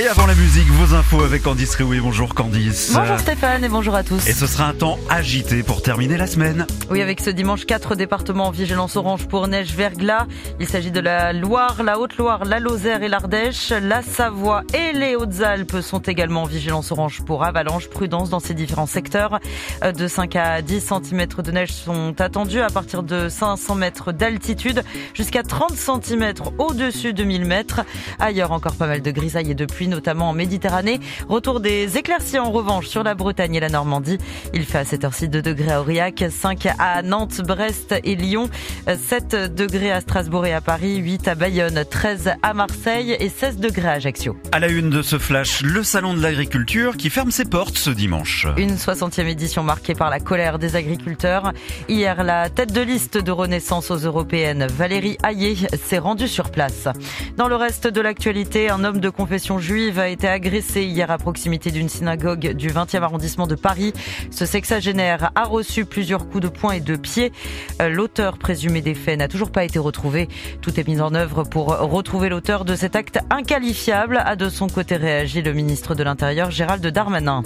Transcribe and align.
Et 0.00 0.06
avant 0.06 0.24
la 0.24 0.34
musique, 0.34 0.66
vos 0.68 0.94
infos 0.94 1.22
avec 1.22 1.42
Candice 1.42 1.74
Réoué. 1.74 2.00
Bonjour 2.00 2.34
Candice. 2.34 2.92
Bonjour 2.94 3.18
Stéphane 3.18 3.62
et 3.62 3.68
bonjour 3.68 3.94
à 3.94 4.02
tous. 4.02 4.26
Et 4.26 4.32
ce 4.32 4.46
sera 4.46 4.64
un 4.64 4.72
temps 4.72 4.98
agité 5.10 5.62
pour 5.62 5.82
terminer 5.82 6.16
la 6.16 6.26
semaine. 6.26 6.66
Oui, 6.88 7.02
avec 7.02 7.20
ce 7.20 7.28
dimanche, 7.28 7.66
quatre 7.66 7.94
départements 7.94 8.46
en 8.46 8.50
vigilance 8.50 8.96
orange 8.96 9.28
pour 9.28 9.46
neige 9.48 9.74
verglas. 9.74 10.26
Il 10.60 10.66
s'agit 10.66 10.92
de 10.92 11.00
la 11.00 11.34
Loire, 11.34 11.82
la 11.82 11.98
Haute-Loire, 11.98 12.46
la 12.46 12.58
Lozère 12.58 13.02
et 13.02 13.08
l'Ardèche. 13.08 13.68
La 13.68 14.00
Savoie 14.00 14.62
et 14.72 14.94
les 14.94 15.14
Hautes-Alpes 15.14 15.82
sont 15.82 15.98
également 15.98 16.44
en 16.44 16.46
vigilance 16.46 16.90
orange 16.90 17.20
pour 17.26 17.44
avalanche. 17.44 17.90
Prudence 17.90 18.30
dans 18.30 18.40
ces 18.40 18.54
différents 18.54 18.86
secteurs. 18.86 19.40
De 19.82 20.08
5 20.08 20.36
à 20.36 20.62
10 20.62 20.80
cm 20.80 21.26
de 21.44 21.50
neige 21.50 21.70
sont 21.70 22.18
attendus 22.18 22.62
à 22.62 22.70
partir 22.70 23.02
de 23.02 23.28
500 23.28 23.74
mètres 23.74 24.10
d'altitude 24.12 24.84
jusqu'à 25.12 25.42
30 25.42 25.72
cm 25.76 26.32
au-dessus 26.56 27.12
de 27.12 27.24
1000 27.24 27.44
mètres. 27.44 27.82
Ailleurs, 28.18 28.52
encore 28.52 28.76
pas 28.76 28.86
mal 28.86 29.02
de 29.02 29.10
grisailles 29.10 29.50
et 29.50 29.54
de 29.54 29.66
pluie 29.66 29.81
notamment 29.88 30.30
en 30.30 30.32
Méditerranée. 30.32 31.00
Retour 31.28 31.60
des 31.60 31.98
éclaircies 31.98 32.38
en 32.38 32.50
revanche 32.50 32.86
sur 32.86 33.02
la 33.02 33.14
Bretagne 33.14 33.54
et 33.54 33.60
la 33.60 33.68
Normandie. 33.68 34.18
Il 34.54 34.64
fait 34.64 34.78
à 34.78 34.84
cette 34.84 35.04
heure-ci 35.04 35.28
2 35.28 35.42
degrés 35.42 35.72
à 35.72 35.80
Aurillac, 35.80 36.24
5 36.30 36.68
à 36.78 37.02
Nantes, 37.02 37.40
Brest 37.46 37.94
et 38.04 38.14
Lyon, 38.14 38.48
7 38.86 39.54
degrés 39.54 39.92
à 39.92 40.00
Strasbourg 40.00 40.46
et 40.46 40.52
à 40.52 40.60
Paris, 40.60 40.96
8 40.96 41.28
à 41.28 41.34
Bayonne, 41.34 41.84
13 41.88 42.32
à 42.42 42.54
Marseille 42.54 43.16
et 43.18 43.28
16 43.28 43.58
degrés 43.58 43.88
à 43.88 43.92
Ajaccio. 43.92 44.36
À 44.52 44.58
la 44.58 44.68
une 44.68 44.90
de 44.90 45.02
ce 45.02 45.18
flash, 45.18 45.62
le 45.62 45.82
salon 45.82 46.14
de 46.14 46.20
l'agriculture 46.20 46.96
qui 46.96 47.10
ferme 47.10 47.30
ses 47.30 47.44
portes 47.44 47.78
ce 47.78 47.90
dimanche. 47.90 48.46
Une 48.56 48.76
60e 48.76 49.26
édition 49.26 49.62
marquée 49.62 49.94
par 49.94 50.10
la 50.10 50.20
colère 50.20 50.58
des 50.58 50.76
agriculteurs. 50.76 51.52
Hier, 51.88 52.22
la 52.22 52.50
tête 52.50 52.72
de 52.72 52.80
liste 52.80 53.18
de 53.18 53.30
Renaissance 53.30 53.90
aux 53.90 53.96
européennes, 53.96 54.66
Valérie 54.66 55.18
Hayé, 55.24 55.56
s'est 55.82 55.98
rendue 55.98 56.28
sur 56.28 56.50
place. 56.50 56.88
Dans 57.36 57.48
le 57.48 57.56
reste 57.56 57.86
de 57.86 58.00
l'actualité, 58.00 58.70
un 58.70 58.84
homme 58.84 59.00
de 59.00 59.10
confession 59.10 59.58
juive 59.58 59.71
a 59.72 60.08
été 60.08 60.28
agressé 60.28 60.82
hier 60.82 61.10
à 61.10 61.16
proximité 61.16 61.70
d'une 61.70 61.88
synagogue 61.88 62.52
du 62.52 62.68
20e 62.68 63.00
arrondissement 63.00 63.46
de 63.46 63.54
Paris. 63.54 63.94
Ce 64.30 64.44
sexagénaire 64.44 65.30
a 65.34 65.44
reçu 65.44 65.86
plusieurs 65.86 66.28
coups 66.28 66.42
de 66.42 66.48
poing 66.48 66.72
et 66.72 66.80
de 66.80 66.94
pied. 66.94 67.32
Euh, 67.80 67.88
l'auteur 67.88 68.36
présumé 68.36 68.82
des 68.82 68.94
faits 68.94 69.18
n'a 69.18 69.28
toujours 69.28 69.50
pas 69.50 69.64
été 69.64 69.78
retrouvé. 69.78 70.28
Tout 70.60 70.78
est 70.78 70.86
mis 70.86 71.00
en 71.00 71.14
œuvre 71.14 71.44
pour 71.44 71.68
retrouver 71.68 72.28
l'auteur 72.28 72.66
de 72.66 72.74
cet 72.74 72.96
acte 72.96 73.20
inqualifiable. 73.30 74.20
A 74.22 74.36
de 74.36 74.50
son 74.50 74.66
côté 74.66 74.96
réagi 74.96 75.40
le 75.40 75.54
ministre 75.54 75.94
de 75.94 76.02
l'Intérieur 76.02 76.50
Gérald 76.50 76.86
Darmanin. 76.86 77.42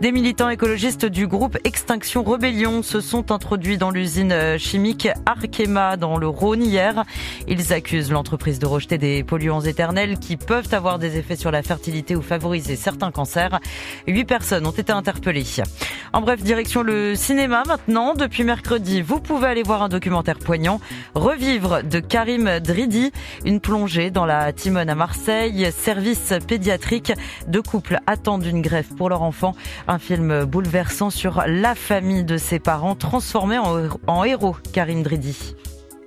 Des 0.00 0.10
militants 0.10 0.48
écologistes 0.48 1.04
du 1.04 1.26
groupe 1.26 1.58
Extinction 1.64 2.22
Rebellion 2.22 2.82
se 2.82 3.00
sont 3.00 3.30
introduits 3.30 3.76
dans 3.76 3.90
l'usine 3.90 4.56
chimique 4.56 5.08
Arkema 5.26 5.98
dans 5.98 6.16
le 6.16 6.28
Rhône 6.28 6.62
hier. 6.62 7.04
Ils 7.46 7.74
accusent 7.74 8.10
l'entreprise 8.10 8.58
de 8.58 8.66
rejeter 8.66 8.96
des 8.96 9.22
polluants 9.22 9.60
éternels 9.60 10.18
qui 10.18 10.38
peuvent 10.38 10.72
avoir 10.72 10.98
des 10.98 11.18
effets 11.18 11.36
sur 11.36 11.50
la 11.50 11.57
fertilité 11.62 12.16
ou 12.16 12.22
favoriser 12.22 12.76
certains 12.76 13.10
cancers. 13.10 13.60
Huit 14.06 14.24
personnes 14.24 14.66
ont 14.66 14.72
été 14.72 14.92
interpellées. 14.92 15.44
En 16.12 16.20
bref, 16.20 16.42
direction 16.42 16.82
le 16.82 17.14
cinéma 17.14 17.62
maintenant. 17.66 18.14
Depuis 18.14 18.44
mercredi, 18.44 19.02
vous 19.02 19.20
pouvez 19.20 19.46
aller 19.46 19.62
voir 19.62 19.82
un 19.82 19.88
documentaire 19.88 20.38
poignant, 20.38 20.80
Revivre 21.14 21.82
de 21.82 22.00
Karim 22.00 22.60
Dridi, 22.60 23.12
une 23.44 23.60
plongée 23.60 24.10
dans 24.10 24.26
la 24.26 24.52
Timone 24.52 24.88
à 24.88 24.94
Marseille, 24.94 25.70
service 25.72 26.32
pédiatrique. 26.46 27.12
Deux 27.46 27.62
couples 27.62 27.98
attendent 28.06 28.46
une 28.46 28.62
greffe 28.62 28.94
pour 28.96 29.08
leur 29.10 29.22
enfant. 29.22 29.54
Un 29.86 29.98
film 29.98 30.44
bouleversant 30.44 31.10
sur 31.10 31.44
la 31.46 31.74
famille 31.74 32.24
de 32.24 32.36
ses 32.36 32.58
parents, 32.58 32.94
transformé 32.94 33.58
en, 33.58 33.88
en 34.06 34.24
héros, 34.24 34.56
Karim 34.72 35.02
Dridi. 35.02 35.54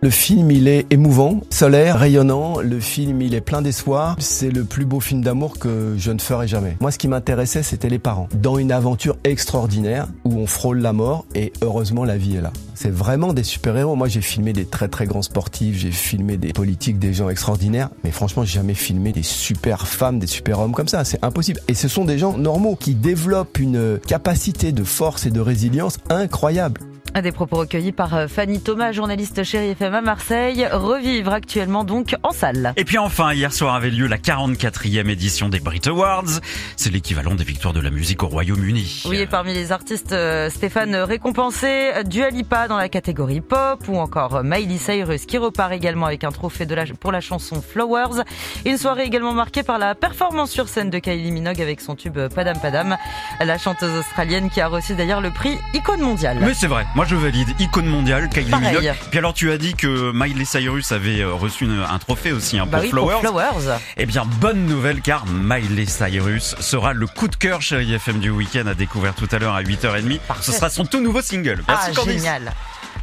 Le 0.00 0.10
film, 0.10 0.52
il 0.52 0.68
est 0.68 0.86
émouvant, 0.92 1.40
solaire, 1.50 1.98
rayonnant. 1.98 2.60
Le 2.60 2.78
film, 2.78 3.20
il 3.20 3.34
est 3.34 3.40
plein 3.40 3.62
d'espoir. 3.62 4.14
C'est 4.20 4.50
le 4.50 4.62
plus 4.62 4.84
beau 4.84 5.00
film 5.00 5.22
d'amour 5.22 5.58
que 5.58 5.96
je 5.98 6.12
ne 6.12 6.20
ferai 6.20 6.46
jamais. 6.46 6.76
Moi, 6.80 6.92
ce 6.92 6.98
qui 6.98 7.08
m'intéressait, 7.08 7.64
c'était 7.64 7.88
les 7.88 7.98
parents. 7.98 8.28
Dans 8.32 8.58
une 8.58 8.70
aventure 8.70 9.16
extraordinaire 9.24 10.06
où 10.24 10.36
on 10.36 10.46
frôle 10.46 10.78
la 10.78 10.92
mort 10.92 11.26
et 11.34 11.52
heureusement, 11.62 12.04
la 12.04 12.16
vie 12.16 12.36
est 12.36 12.40
là. 12.40 12.52
C'est 12.76 12.92
vraiment 12.92 13.32
des 13.32 13.42
super-héros. 13.42 13.96
Moi, 13.96 14.06
j'ai 14.06 14.20
filmé 14.20 14.52
des 14.52 14.66
très 14.66 14.86
très 14.86 15.06
grands 15.06 15.22
sportifs, 15.22 15.76
j'ai 15.76 15.90
filmé 15.90 16.36
des 16.36 16.52
politiques, 16.52 17.00
des 17.00 17.12
gens 17.12 17.28
extraordinaires. 17.28 17.90
Mais 18.04 18.12
franchement, 18.12 18.44
j'ai 18.44 18.54
jamais 18.54 18.74
filmé 18.74 19.10
des 19.10 19.24
super 19.24 19.88
femmes, 19.88 20.20
des 20.20 20.28
super 20.28 20.60
hommes 20.60 20.74
comme 20.74 20.86
ça. 20.86 21.02
C'est 21.02 21.24
impossible. 21.24 21.58
Et 21.66 21.74
ce 21.74 21.88
sont 21.88 22.04
des 22.04 22.18
gens 22.18 22.38
normaux 22.38 22.76
qui 22.76 22.94
développent 22.94 23.58
une 23.58 23.98
capacité 24.06 24.70
de 24.70 24.84
force 24.84 25.26
et 25.26 25.30
de 25.30 25.40
résilience 25.40 25.98
incroyable. 26.08 26.82
Des 27.14 27.32
propos 27.32 27.56
recueillis 27.56 27.90
par 27.90 28.14
euh, 28.14 28.28
Fanny 28.28 28.60
Thomas, 28.60 28.92
journaliste 28.92 29.42
chérie 29.42 29.70
FM 29.70 29.94
à 29.94 30.00
Marseille, 30.02 30.68
revivre 30.70 31.32
actuellement 31.32 31.82
donc 31.82 32.14
en 32.22 32.30
salle. 32.30 32.72
Et 32.76 32.84
puis 32.84 32.98
enfin, 32.98 33.32
hier 33.32 33.52
soir 33.52 33.74
avait 33.74 33.90
lieu 33.90 34.06
la 34.06 34.18
44e 34.18 35.08
édition 35.08 35.48
des 35.48 35.58
Brit 35.58 35.80
Awards. 35.86 36.40
C'est 36.76 36.92
l'équivalent 36.92 37.34
des 37.34 37.42
victoires 37.42 37.74
de 37.74 37.80
la 37.80 37.90
musique 37.90 38.22
au 38.22 38.28
Royaume-Uni. 38.28 39.04
Oui, 39.08 39.16
et 39.16 39.26
parmi 39.26 39.52
les 39.52 39.72
artistes, 39.72 40.12
euh, 40.12 40.48
Stéphane 40.48 40.94
récompensé, 40.94 41.90
Dua 42.04 42.30
Lipa 42.30 42.68
dans 42.68 42.76
la 42.76 42.88
catégorie 42.88 43.40
pop 43.40 43.82
ou 43.88 43.98
encore 43.98 44.44
Miley 44.44 44.78
Cyrus 44.78 45.26
qui 45.26 45.38
repart 45.38 45.72
également 45.72 46.06
avec 46.06 46.22
un 46.22 46.30
trophée 46.30 46.66
de 46.66 46.74
la, 46.74 46.84
pour 47.00 47.10
la 47.10 47.20
chanson 47.20 47.60
Flowers. 47.60 48.22
Une 48.64 48.78
soirée 48.78 49.04
également 49.04 49.32
marquée 49.32 49.64
par 49.64 49.78
la 49.78 49.96
performance 49.96 50.52
sur 50.52 50.68
scène 50.68 50.90
de 50.90 50.98
Kylie 51.00 51.32
Minogue 51.32 51.60
avec 51.60 51.80
son 51.80 51.96
tube 51.96 52.18
Padam 52.32 52.60
Padam, 52.60 52.96
la 53.40 53.58
chanteuse 53.58 53.98
australienne 53.98 54.50
qui 54.50 54.60
a 54.60 54.68
reçu 54.68 54.94
d'ailleurs 54.94 55.20
le 55.20 55.30
prix 55.30 55.58
Icône 55.74 56.02
mondiale. 56.02 56.38
Mais 56.40 56.54
c'est 56.54 56.68
vrai. 56.68 56.86
Moi, 56.98 57.06
je 57.08 57.14
valide. 57.14 57.48
Icône 57.60 57.86
mondiale, 57.86 58.28
Kylie 58.28 58.52
Minogue. 58.52 58.92
Puis 59.10 59.18
alors, 59.20 59.32
tu 59.32 59.52
as 59.52 59.56
dit 59.56 59.74
que 59.74 60.10
Miley 60.12 60.44
Cyrus 60.44 60.90
avait 60.90 61.20
euh, 61.20 61.32
reçu 61.32 61.64
un 61.64 61.98
trophée 62.00 62.32
aussi 62.32 62.58
hein, 62.58 62.66
bah 62.66 62.78
pour, 62.78 62.82
oui, 62.82 62.90
Flowers. 62.90 63.20
pour 63.22 63.40
Flowers. 63.40 63.78
Eh 63.96 64.04
bien, 64.04 64.24
bonne 64.40 64.66
nouvelle 64.66 65.00
car 65.00 65.24
Miley 65.26 65.86
Cyrus 65.86 66.56
sera 66.58 66.94
le 66.94 67.06
coup 67.06 67.28
de 67.28 67.36
cœur 67.36 67.62
chez 67.62 67.80
IFM 67.84 68.18
du 68.18 68.30
week-end 68.30 68.66
à 68.66 68.74
découvrir 68.74 69.14
tout 69.14 69.28
à 69.30 69.38
l'heure 69.38 69.54
à 69.54 69.62
8h30. 69.62 70.18
Parfait. 70.26 70.42
Ce 70.42 70.50
sera 70.50 70.70
son 70.70 70.86
tout 70.86 71.00
nouveau 71.00 71.22
single. 71.22 71.62
Merci 71.68 71.90
Ah, 71.96 72.04
génial. 72.04 72.52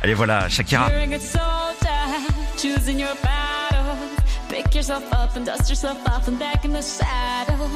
Allez, 0.04 0.14
voilà, 0.14 0.50
Shakira. 0.50 0.90
Pick 4.50 4.76
yourself 4.76 5.04
up 5.14 5.38
and 5.38 5.46
dust 5.46 5.70
yourself 5.70 6.00
off 6.06 6.28
and 6.28 6.38
back 6.38 6.66
in 6.66 6.74
the 6.74 6.82
saddle. 6.82 7.70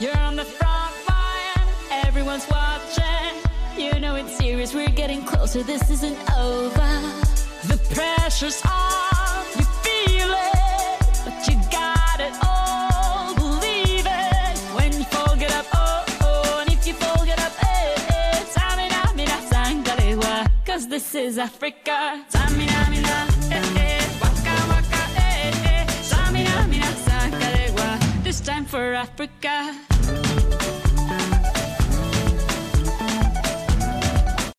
You're 0.00 0.16
on 0.16 0.36
the 0.36 0.44
front 0.44 0.94
line, 1.08 1.66
everyone's 2.06 2.46
watching. 2.48 3.45
You 3.76 4.00
know 4.00 4.16
it's 4.16 4.36
serious, 4.36 4.74
we're 4.74 4.88
getting 4.88 5.22
closer, 5.22 5.62
this 5.62 5.90
isn't 5.90 6.18
over. 6.32 6.90
The 7.70 7.78
pressure's 7.94 8.60
on, 8.64 9.44
you 9.58 9.64
feel 9.84 10.30
it, 10.32 11.00
but 11.24 11.36
you 11.46 11.54
got 11.70 12.18
it 12.20 12.32
all. 12.42 13.34
Believe 13.34 14.06
it 14.06 14.58
when 14.76 14.92
you 14.94 15.04
fall, 15.04 15.36
get 15.36 15.52
up, 15.54 15.66
oh 15.74 16.04
oh, 16.22 16.60
and 16.62 16.72
if 16.72 16.86
you 16.86 16.94
fall, 16.94 17.24
get 17.26 17.38
up, 17.38 17.52
eh 17.62 17.94
eh. 18.08 18.44
Tamina, 18.54 19.14
mina, 19.14 19.38
sangalewa, 19.50 20.50
cause 20.64 20.88
this 20.88 21.14
is 21.14 21.36
Africa. 21.38 22.24
Tamina, 22.30 22.90
mina, 22.90 23.28
eh 23.52 23.78
eh, 23.78 24.08
waka 24.22 24.54
waka, 24.72 25.02
eh 25.16 25.52
eh. 25.72 25.86
Tamina, 26.10 26.66
mina, 26.68 26.90
sangalewa, 27.06 28.22
this 28.24 28.40
time 28.40 28.64
for 28.64 28.94
Africa. 28.94 29.74